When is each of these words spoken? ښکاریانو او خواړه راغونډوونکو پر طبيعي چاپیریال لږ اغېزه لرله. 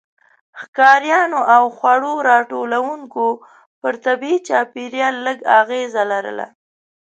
ښکاریانو 0.59 1.39
او 1.55 1.63
خواړه 1.75 2.11
راغونډوونکو 2.29 3.25
پر 3.79 3.93
طبيعي 4.05 4.37
چاپیریال 4.47 5.15
لږ 5.25 5.37
اغېزه 5.59 6.03
لرله. 6.11 6.47